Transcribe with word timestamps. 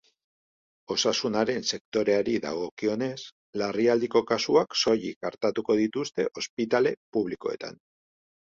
Osasunaren 0.93 1.67
sektoreari 1.71 2.33
dagokionez, 2.45 3.19
larrialdiko 3.63 4.23
kasuak 4.33 4.81
soilik 4.85 5.31
artatuko 5.33 5.79
dituzte 5.83 6.27
ospitale 6.45 6.97
publikoetan. 7.19 7.83